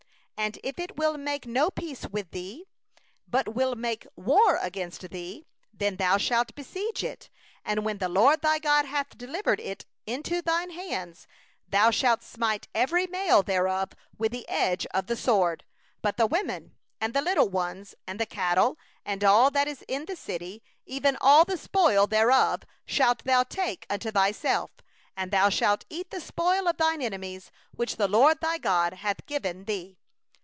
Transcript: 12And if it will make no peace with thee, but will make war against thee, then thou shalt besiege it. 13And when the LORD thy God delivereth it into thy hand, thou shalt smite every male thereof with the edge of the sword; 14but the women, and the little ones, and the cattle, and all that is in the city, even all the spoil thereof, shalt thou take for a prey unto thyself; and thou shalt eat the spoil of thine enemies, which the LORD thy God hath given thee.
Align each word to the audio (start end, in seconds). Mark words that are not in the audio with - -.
12And 0.43 0.57
if 0.63 0.79
it 0.79 0.97
will 0.97 1.19
make 1.19 1.45
no 1.45 1.69
peace 1.69 2.07
with 2.07 2.31
thee, 2.31 2.65
but 3.27 3.53
will 3.53 3.75
make 3.75 4.07
war 4.15 4.57
against 4.59 5.07
thee, 5.11 5.45
then 5.71 5.97
thou 5.97 6.17
shalt 6.17 6.55
besiege 6.55 7.03
it. 7.03 7.29
13And 7.67 7.83
when 7.83 7.99
the 7.99 8.09
LORD 8.09 8.41
thy 8.41 8.57
God 8.57 8.87
delivereth 9.15 9.59
it 9.59 9.85
into 10.07 10.41
thy 10.41 10.63
hand, 10.63 11.27
thou 11.69 11.91
shalt 11.91 12.23
smite 12.23 12.67
every 12.73 13.05
male 13.05 13.43
thereof 13.43 13.91
with 14.17 14.31
the 14.31 14.49
edge 14.49 14.87
of 14.95 15.05
the 15.05 15.15
sword; 15.15 15.63
14but 16.03 16.17
the 16.17 16.25
women, 16.25 16.75
and 16.99 17.13
the 17.13 17.21
little 17.21 17.47
ones, 17.49 17.93
and 18.07 18.19
the 18.19 18.25
cattle, 18.25 18.79
and 19.05 19.23
all 19.23 19.51
that 19.51 19.67
is 19.67 19.83
in 19.87 20.05
the 20.05 20.15
city, 20.15 20.63
even 20.87 21.15
all 21.21 21.45
the 21.45 21.55
spoil 21.55 22.07
thereof, 22.07 22.63
shalt 22.87 23.25
thou 23.25 23.43
take 23.43 23.83
for 23.87 23.93
a 23.93 23.99
prey 23.99 24.07
unto 24.07 24.11
thyself; 24.11 24.71
and 25.15 25.29
thou 25.29 25.49
shalt 25.49 25.85
eat 25.91 26.09
the 26.09 26.19
spoil 26.19 26.67
of 26.67 26.77
thine 26.77 26.99
enemies, 27.03 27.51
which 27.75 27.97
the 27.97 28.07
LORD 28.07 28.41
thy 28.41 28.57
God 28.57 28.93
hath 28.95 29.23
given 29.27 29.65
thee. 29.65 29.99